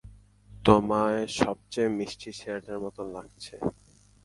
তোমায় 0.65 1.21
সবচেয়ে 1.39 1.89
মিষ্টি 1.97 2.29
ছেলেটার 2.39 2.77
মতো 2.85 3.01
লাগছে। 3.15 3.55